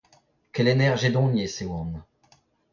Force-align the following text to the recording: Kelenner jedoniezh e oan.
Kelenner 0.53 0.97
jedoniezh 1.03 1.61
e 1.63 1.65
oan. 1.79 1.91